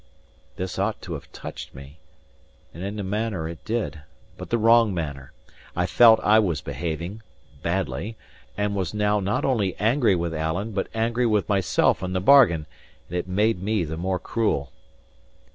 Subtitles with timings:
[0.55, 1.99] This ought to have touched me,
[2.73, 4.01] and in a manner it did,
[4.35, 5.31] but the wrong manner.
[5.75, 7.21] I felt I was behaving
[7.61, 8.17] badly;
[8.57, 12.65] and was now not only angry with Alan, but angry with myself in the bargain;
[13.09, 14.71] and it made me the more cruel.